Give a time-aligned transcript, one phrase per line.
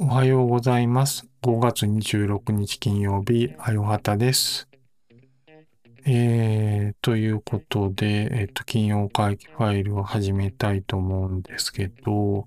[0.00, 1.28] おはようございます。
[1.42, 4.66] 5月26日金曜日、あよはたです。
[6.06, 12.46] えー、ということで、えっと、金曜会議ファイルを始めたいと思うんですけど、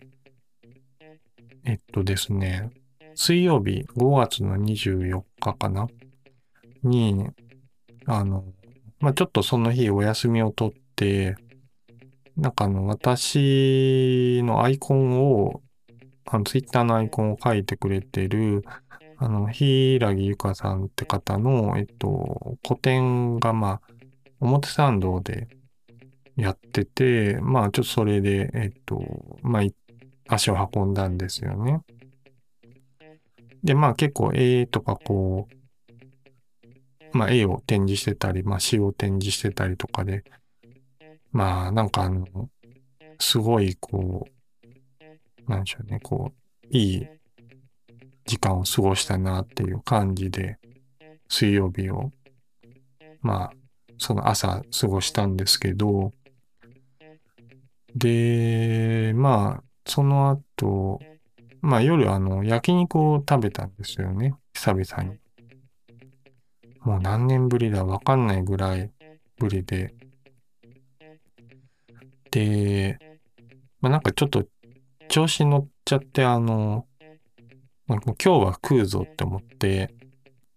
[1.63, 2.71] えっとですね、
[3.13, 5.87] 水曜日、5月の24日かな？
[6.83, 7.29] に、
[8.05, 8.43] あの、
[8.99, 11.35] まあ、ちょっとその日お休みを取って、
[12.37, 15.61] なんかあの、私のアイコンを、
[16.25, 18.63] あの、ツイッターのアイコンを書いてくれてる、
[19.17, 23.93] あの、平木ゆかさんって方の、えっと、個展が、まあ、
[24.39, 25.47] 表参道で
[26.35, 29.01] やってて、まあ、ちょっとそれで、えっと、
[29.41, 29.63] まあ、
[30.27, 31.81] 足を運んだんですよね。
[33.63, 35.60] で、まあ、結構絵とかこう、
[37.13, 40.23] まあ、絵を展示してたり、まあ、詩を展示してたりとかで、
[41.31, 42.25] まあ、なんかあの、
[43.19, 44.27] すごいこ
[45.47, 47.07] う、なんでしょうね、こう、いい
[48.25, 50.57] 時間を過ごしたなっていう感じで、
[51.29, 52.11] 水曜日を、
[53.21, 53.51] まあ、
[53.97, 56.13] その朝過ごしたんですけど、
[57.95, 60.99] で、まあ、その後、
[61.61, 65.20] まあ夜あの、焼肉を食べたんですよね、久々に。
[66.81, 68.91] もう何年ぶりだわかんないぐらい
[69.37, 69.93] ぶりで。
[72.31, 72.97] で、
[73.81, 74.45] まあなんかちょっと
[75.07, 76.87] 調子乗っちゃって、あの、
[77.87, 79.93] もう今日は食うぞって思って、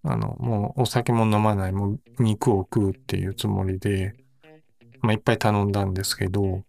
[0.03, 4.15] あの、もうお酒も飲まない、もう肉を食うっていうつもりで、
[5.01, 6.65] まあいっぱい頼んだんですけど、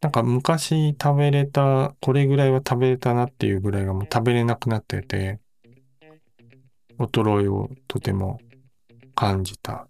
[0.00, 5.40] なんか昔食べれた、これぐらいは食べれたなっていうぐらいがもう食べれなくなってて、
[7.06, 8.40] 衰えをとても
[9.14, 9.88] 感じた、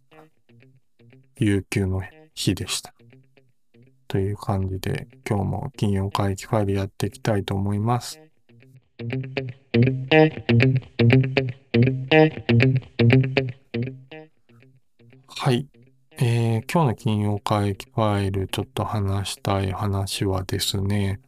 [1.37, 2.03] 有給の
[2.35, 2.95] 日でした。
[4.09, 8.21] という感じで、今日も金曜会議ファイルやっていきたいと思います。
[15.29, 15.67] はい。
[16.19, 21.21] えー今日の金曜会議ファイルちょっと話したい話はですね、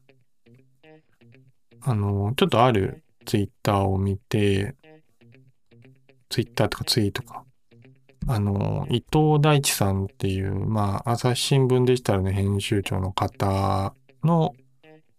[1.81, 4.75] あの、ちょっとあるツイッターを見て、
[6.35, 7.45] ツイッターとかツイートか、
[8.27, 14.53] あの、伊藤大地さんっていう、まあ、朝日新聞デジタルの編集長の方の、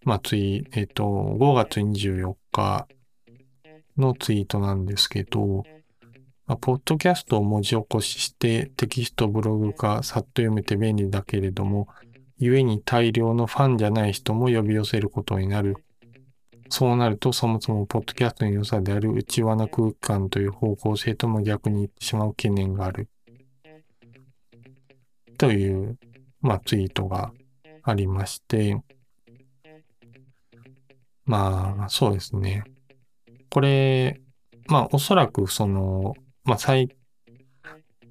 [0.04, 2.90] まあ、ツイ、えっと、5月24日
[3.96, 5.64] のツイートなんですけど、
[6.48, 11.88] まあ、ポッドキャストを文字起こししてテキストブログ化さっと読めて便利だけれども、
[12.40, 15.78] 故に大量のファンじゃない人も呼び寄せることになる。
[16.70, 23.08] そうなるとそもそもポッドキャストの良さである内輪な空間という方向性とも逆にいってしまう懸念がある。
[25.38, 25.98] という、
[26.42, 27.32] まあ、ツイートが
[27.84, 28.82] ありまして、
[31.26, 32.64] まあ、そうですね。
[33.50, 34.22] これ、
[34.68, 36.90] まあ、おそらくその、まあ、最、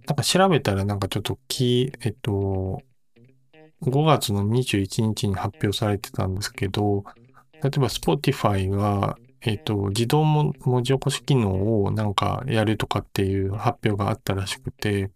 [0.06, 2.82] なんか調べたらなんかちょっとき、えっと、
[3.82, 7.04] 5月の21日に発表されてたんですけど、
[7.62, 15.10] 例えば Spotify が、えっと、自動文字起こし機能をなんかやるとかっていう発表があったらしくて、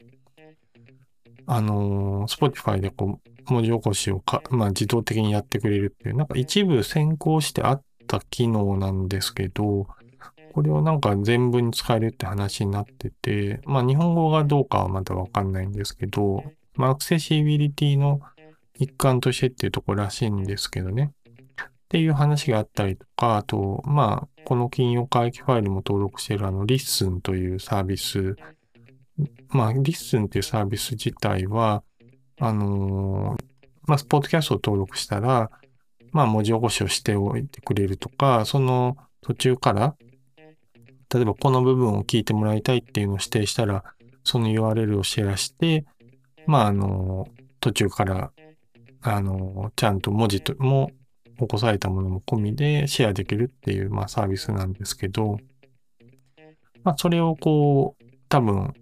[1.47, 9.87] あのー、Spotify でこう、文字起こしをか、まあ、自動的にやってくれるっていう、なんか一部先行してあった機能なんですけど、
[10.53, 16.45] これをなんか全部に使えるって話になってて、まあ日本語がどうかはまだわかんないんですけど、
[16.75, 18.21] まあアクセシビリティの
[18.75, 21.13] 一環としてっていうところらしいんですけどね。
[21.89, 28.37] っていう話があったりとか、あと、まあ、この金曜会議ファイルも登録しているあの、 LISTEN というサービス。
[29.49, 31.83] まあ、 LISTEN っていうサービス自体は、
[32.39, 33.45] あのー
[33.87, 35.51] まあ、ポッドキャストを登録したら、
[36.13, 39.97] まあ、文字起こしをしておいてくれるとか、その途中から、
[41.13, 43.83] 例えばこの部分を聞いてもらいたいっていうのを指定したら、
[44.25, 45.87] その URL をシェアして、
[46.47, 47.29] まあ、あの、
[47.61, 48.31] 途中から、
[49.01, 50.91] あの、ちゃんと文字とも
[51.39, 55.39] 起こされたものも込みでシェアできるっていう、まあ、サービスなんですけど、
[56.85, 58.75] まあ、それをこう、多分、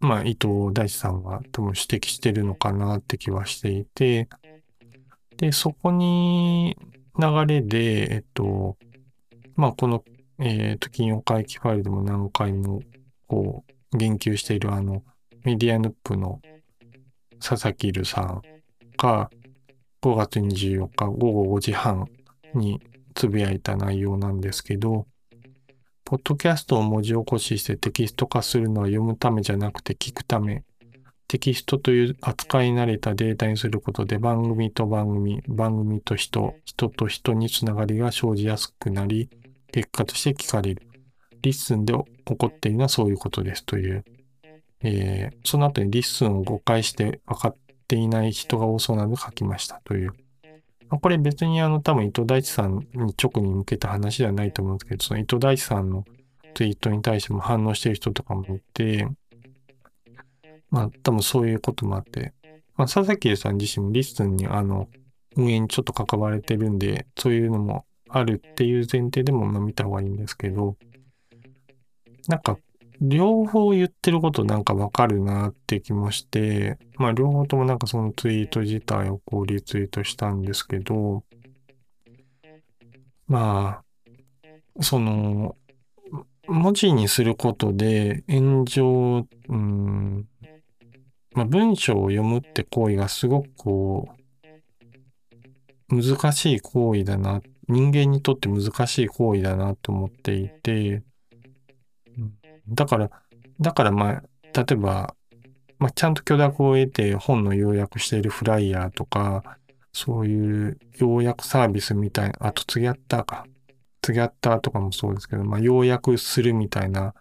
[0.00, 4.28] まあ、伊藤大地さんは多分指摘してるのかなって気はしていて、
[5.36, 6.76] で、そこに
[7.18, 8.76] 流れで、えっと、
[9.56, 10.04] まあ、この
[10.38, 12.82] えっ、と、金曜会議ファイルでも何回も、
[13.28, 15.04] こう、言及しているあの、
[15.44, 16.40] メディアヌップの
[17.40, 18.42] 佐々木るさん
[18.96, 19.30] が、
[20.04, 22.06] 5月24日午後5時半
[22.52, 22.78] に
[23.14, 25.06] つぶやいた内容なんですけど、
[26.04, 30.62] ポッドキャストを文字起こししてテキスト化するのは読むためじゃなくて聞くため。
[31.26, 39.30] テキストという扱い慣れたデータにすることで番組と番組、番組と人、人と人につながりが生じやすくなり、
[39.72, 40.86] 結果として聞かれる。
[41.40, 41.94] LISTEN で
[42.26, 44.04] 起こっているのはそういうことですという。
[44.82, 50.12] えー、その後に LISTEN を誤解して分かっていない人が多そうなので書きましたという。
[51.00, 56.04] これ別にあの多分伊藤大地さんに直に向けた話ではないと思うんですけど、その伊藤大地さんの
[56.54, 59.08] ツイートに対しても反応してる人とかもいて、
[60.70, 62.32] まあ多分そういうこともあって、
[62.76, 64.88] まあ佐々木さん自身もリスンにあの
[65.36, 70.76] 運営にちょっと関われてるんで、そういうのもあるっていう前提でも見た方がいいんですけど、
[72.28, 72.56] なんか
[73.00, 81.24] 両方言ってることなんかわかるなって気もして、まあ両方ともなんかそのツイート自体をこうリツイートしたんですけど、
[83.26, 83.82] ま
[84.78, 85.56] あ、その、
[86.46, 90.26] 文字にすることで炎上、うん、
[91.32, 94.14] まあ文章を読むって行為がすごくこう、
[96.02, 101.02] 難しい行為だな、人間にとって難しい行為だなと思っていて、
[102.68, 103.10] だから、
[103.60, 104.22] だからまあ、
[104.52, 105.14] 例えば、
[105.78, 109.58] まあ、ちゃんと許諾を得て本の要約しているフライヤーとか、
[109.92, 113.46] そういう要約サービスみたいな、あとツギャッターか。
[114.02, 117.14] ツギャッターとかもそうですけど、まあ、要約するみたいな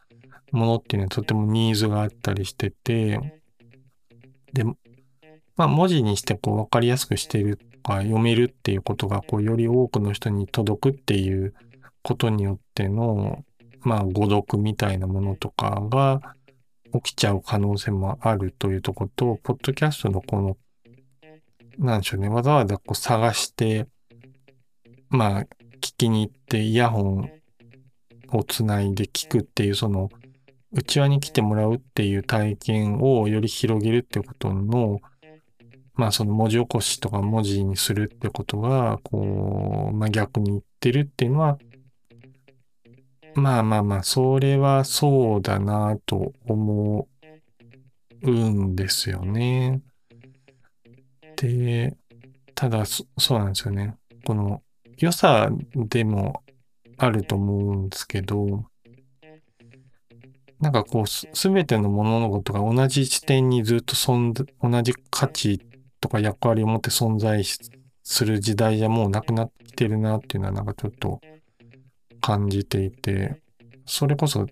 [0.52, 3.42] ものっていうのはとてもニーズがあったりしてて、
[4.54, 11.54] で、まあ、文字にしてこう分かりやすくしているとか読めるっていうことがこうより多くの人に届くっていう
[12.02, 13.44] ことによっての
[13.84, 16.36] まあ、誤読みたいなものとかが
[16.94, 20.58] 起きちゃう可能性もあるというとこと、ポッドキャストのこの、
[21.78, 23.88] なんでしょうね、わざわざこう探して、
[25.10, 25.42] まあ、
[25.82, 27.32] 聞きに行ってイヤホン
[28.32, 30.10] をつないで聞くっていう、その、
[30.72, 35.02] 内輪に来てもらうっていう体験をより広げるってことの、
[35.94, 41.60] まあその文字起こしとか文字にするってことが、こう、まあ逆に言ってるっていうのは、
[43.36, 47.08] まあまあまあ、それはそうだなと思
[48.22, 49.82] うんですよね。
[51.36, 51.98] で、
[52.56, 53.04] ただそ
[53.36, 53.96] うなんですよね。
[54.26, 54.62] この
[54.98, 56.44] 良さでも
[56.98, 58.66] あると思うんですけど、
[60.60, 65.60] なんかこう、すべての物事が同じ視点にずっと存同じ価値
[66.00, 71.20] とか役割を持って存在する時代じゃもうなくなってきてるなっていうのはなんかちょっと
[72.24, 73.42] 感じていて、
[73.86, 74.48] それこそ、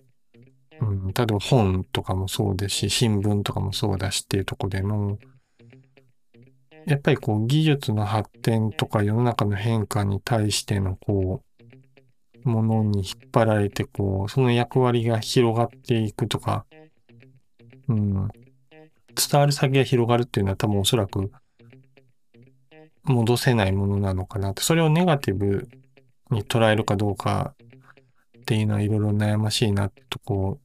[0.80, 5.18] うん、例えば本とかもそうですし、新聞とかもそうだしっていうとこでの、
[6.86, 11.42] やっぱりこう技術の発展とか世の中の変化に対してのこ
[12.44, 16.66] う、ものに引っ張られてこう、その役割が広がっていくとか、
[17.88, 18.28] うん、
[19.14, 21.30] 伝わる先が広がるっていうのは多分おそらく
[23.04, 25.70] 戻せないものなのかなって、それをネガティブ
[26.30, 27.54] に捉えるかどうか
[28.52, 30.60] っていうのはいろいろ悩ましいなとこ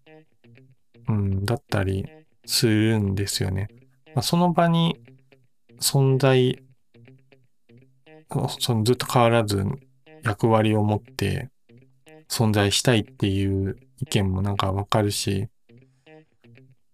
[1.08, 2.06] う、うん、だったり
[2.46, 3.70] するんですよね。
[4.14, 5.00] まあ、その場に
[5.80, 6.62] 存在、
[8.60, 9.64] そのずっと変わらず
[10.22, 11.50] 役割を持って
[12.28, 15.48] 存在したいっていう意見もなんかわかるし、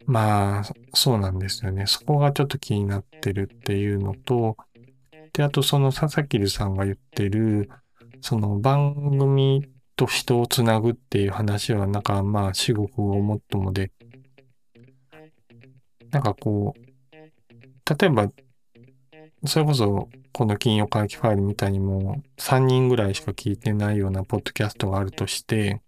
[0.05, 1.87] まあ、そうなんですよね。
[1.87, 4.57] そこがちょっと気になってるっていうのと、
[5.33, 7.71] で、あとその佐々木さんが言ってる、
[8.21, 13.91] その番組と人をつなぐっていう話は、なんかまあ、至極をもっともで、
[16.11, 16.83] なんかこう、
[17.99, 18.31] 例えば、
[19.45, 25.81] それこそ、この金曜回帰ファイルみたいにも3人ぐらいしか聞いてないようなポッドキャストがあるとして、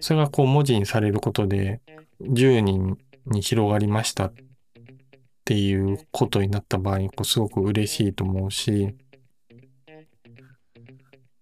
[0.00, 1.80] それがこう文字にされることで
[2.20, 4.34] 10人に広がりましたっ
[5.44, 8.94] ていうことになった場合こうすごく嬉しいと思うし、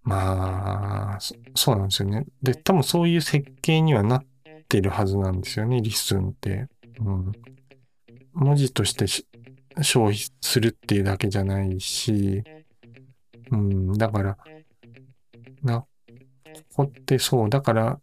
[0.07, 1.19] まあ、
[1.57, 2.27] そうなんですよね。
[2.41, 4.25] で、多分そういう設計にはなっ
[4.69, 6.69] てるはずなんですよね、リスンって。
[7.01, 7.33] うん。
[8.33, 9.07] 文字として
[9.83, 12.45] 消費するっていうだけじゃないし、
[13.51, 14.39] うん、だから、
[15.65, 15.87] な、こ
[16.77, 18.01] こってそう、だから、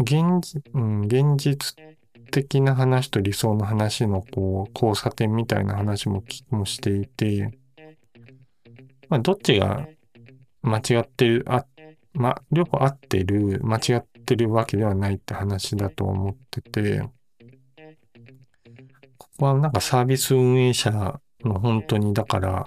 [0.00, 1.76] 現実、うん、現実
[2.32, 7.56] 的な話と理想の話のこう、交差点みたいな話ももしていて、
[9.08, 9.86] まあ、どっちが
[10.62, 11.64] 間違ってる、あ、
[12.12, 17.02] ま、両方合ってる、間違ってるわけではないって話だと思ってて、
[19.16, 22.66] ここはなんかサービス運営者の本当にだから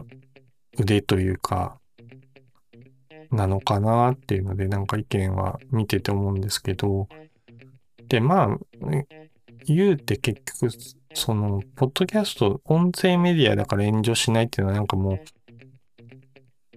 [0.79, 1.79] 腕というか、
[3.31, 7.07] なのかなっていうので、なんか意見は見てて思うんですけど、
[8.07, 8.57] で、まあ、
[9.65, 10.69] 言うて結局、
[11.13, 15.19] その、ポッドキャスト、音声メディアだから炎上しないっていうのはなんかもう、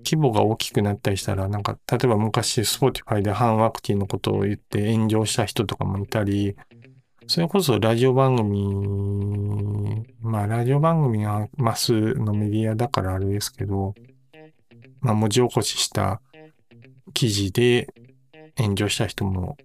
[0.05, 6.57] 規模が大きくなったりしたら、なんか、例えば昔、Spotify で反ワクチンのことを言って炎上した人とかもいたり、
[7.27, 13.95] それこそラジオ番組、まあ、ラジオ番組はマスのメディアだからあれですけど、
[15.01, 16.21] まあ、文字起こしした
[17.15, 17.89] 記事で
[18.59, 19.57] 炎上した人も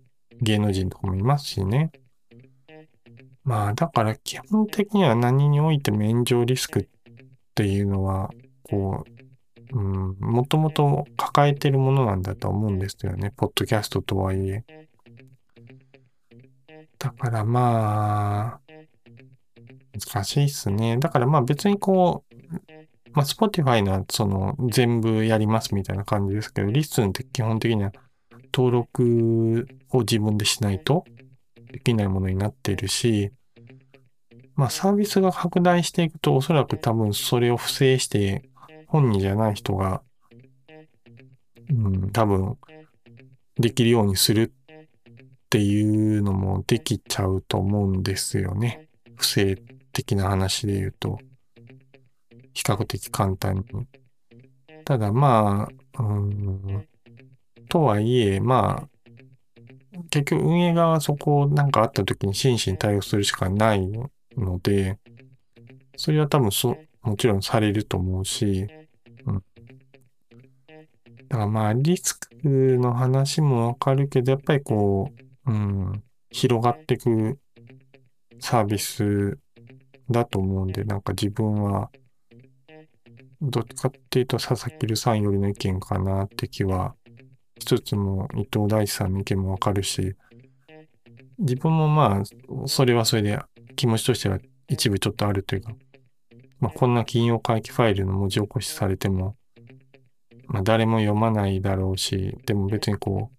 [0.41, 1.91] 芸能人とかもいますしね。
[3.43, 6.85] まあ、だから基本的には何においても炎上リスクっ
[7.55, 8.29] ていうのは、
[8.63, 9.18] こう、
[9.71, 13.31] うん、もともと抱えてるものなんだと思うんですよね。
[13.35, 14.63] ポッドキャストとはいえ。
[16.97, 18.61] だからまあ、
[19.93, 20.97] 難しいっすね。
[20.97, 22.35] だからまあ別にこう、
[23.11, 27.91] まあ Spotify のその全部やりますみたいな感じですけど、リスンって基本的には
[28.53, 31.05] 登録を自分でしないと
[31.71, 33.31] できないものになってるし、
[34.55, 38.48] まあサービスが拡大していくとおそらく多分それを不正して
[38.89, 40.01] 本人じゃない人が、
[41.69, 42.57] うん、多分
[43.55, 44.77] できるようにするっ
[45.49, 48.87] ていうのもできちゃうと思うんですよね。
[49.15, 49.55] 不正
[49.93, 51.19] 的な話で言うと、
[52.53, 53.87] 比較的簡単に。
[54.85, 56.87] ただまあ、うん、
[57.69, 58.89] とはいえ、まあ、
[60.09, 63.87] 結局運営側はそこをなんかあった時に真摯に対応するしかない
[64.35, 64.97] ので、
[65.95, 68.67] それは多分そ、もちろんされると思うし、
[71.29, 75.11] だからまあ、リスクの話もわかるけど、やっぱりこ
[75.45, 77.39] う、うん、広がっていく
[78.39, 79.37] サービス
[80.09, 81.91] だと思うんで、なんか自分は、
[83.41, 86.93] どっちかっていうと佐々木留さんよりの意見かなって気は
[87.57, 90.15] 一つも伊藤大地さんの意見もわかるし、
[91.37, 93.39] 自分もまあ、それはそれで
[93.75, 95.73] 気持ちとしては一部ちょっとあるというか、
[96.59, 99.35] まあ、こんな金曜回帰ファイルの文字起こしされても、
[100.49, 103.31] まあ、誰も読まないだろうし、でも別にこ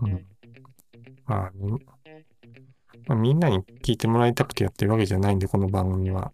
[0.00, 0.26] う、うん。
[1.24, 1.52] まあ、
[3.06, 6.32] まあ、みんなに聞いてもらいたくてやってるわけじゃないんで、この番組は。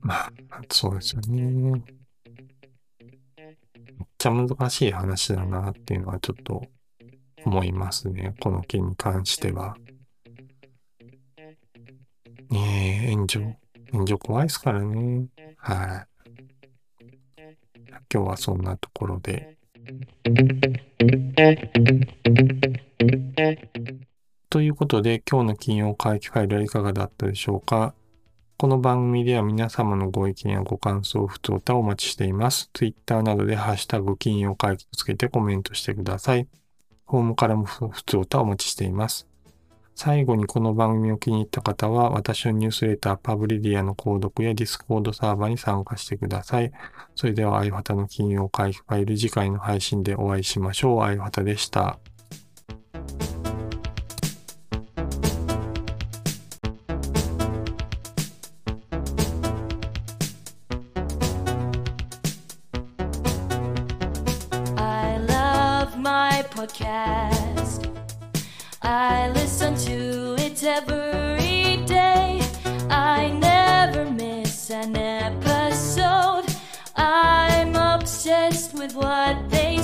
[0.00, 0.32] まあ、
[0.70, 1.42] そうですよね。
[1.42, 1.82] めっ
[4.16, 6.62] ちゃ難しい話だなっていうのはちょっと
[7.44, 8.34] 思いますね。
[8.40, 9.76] この件に関しては。
[12.50, 13.40] ねえ、炎上。
[13.90, 15.26] 炎上怖いですからね。
[15.56, 16.17] はい。
[18.12, 19.56] 今日はそんなところで。
[24.50, 27.94] ということで、今日の金曜会期ファイルはいかがだったでしょうか
[28.56, 32.70] この番組では皆様のご意見やご感想、不通たお待ちしています。
[32.72, 36.48] Twitter などでハッシュタグ金曜会議とつけてコメントしてください。
[37.04, 39.27] ホームからも不通たお待ちしています。
[40.00, 46.70] 最後にこの番組を気に入った方は、私のニュースレター Publidia の購読や Discord サーバーに参加してください。
[47.16, 51.02] それでは、あゆはたの金曜会ファイル次回の配信でお会いしましょう。
[51.02, 51.98] あゆはたでした。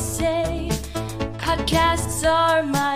[0.04, 0.68] Say.
[1.38, 2.93] Podcasts are my